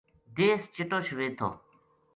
دیس 0.35 0.61
چٹو 0.75 0.99
شوید 1.07 1.33
تھو 1.39 1.49